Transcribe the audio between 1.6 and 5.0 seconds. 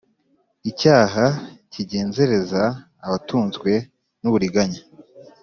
kigenzereza abatunzwe n’uburiganya.